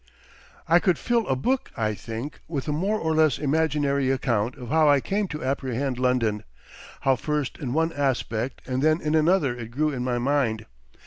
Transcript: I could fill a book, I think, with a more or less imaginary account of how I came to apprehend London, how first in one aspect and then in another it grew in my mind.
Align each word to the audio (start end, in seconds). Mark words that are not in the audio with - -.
I 0.67 0.79
could 0.79 0.97
fill 0.97 1.27
a 1.27 1.35
book, 1.35 1.69
I 1.77 1.93
think, 1.93 2.39
with 2.47 2.67
a 2.67 2.71
more 2.71 2.97
or 2.97 3.13
less 3.13 3.37
imaginary 3.37 4.09
account 4.09 4.55
of 4.57 4.69
how 4.69 4.89
I 4.89 4.99
came 4.99 5.27
to 5.27 5.43
apprehend 5.43 5.99
London, 5.99 6.43
how 7.01 7.15
first 7.15 7.59
in 7.59 7.71
one 7.71 7.93
aspect 7.93 8.63
and 8.67 8.81
then 8.81 8.99
in 8.99 9.13
another 9.13 9.55
it 9.55 9.69
grew 9.69 9.91
in 9.91 10.03
my 10.03 10.17
mind. 10.17 10.65